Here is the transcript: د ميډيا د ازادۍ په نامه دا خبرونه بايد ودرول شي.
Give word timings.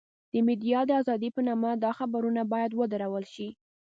د 0.33 0.35
ميډيا 0.47 0.79
د 0.87 0.91
ازادۍ 1.01 1.29
په 1.35 1.41
نامه 1.47 1.71
دا 1.83 1.91
خبرونه 1.99 2.41
بايد 2.53 2.71
ودرول 2.79 3.25
شي. 3.33 3.47